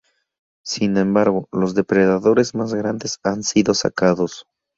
Sin 0.65 0.97
embargo, 0.97 1.47
los 1.51 1.75
depredadores 1.75 2.55
más 2.55 2.73
grandes 2.73 3.19
han 3.23 3.43
sido 3.43 3.75
sacados. 3.75 4.47